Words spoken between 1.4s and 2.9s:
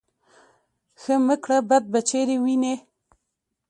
کړه بد به چېرې وينې.